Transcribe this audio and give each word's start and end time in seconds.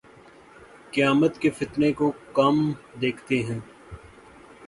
قیامت 0.91 1.37
کے 1.39 1.49
فتنے 1.49 1.91
کو، 1.93 2.11
کم 2.33 2.71
دیکھتے 3.01 3.39
ہیں 3.43 3.59